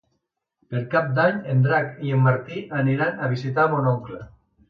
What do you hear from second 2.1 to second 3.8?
en Martí aniran a visitar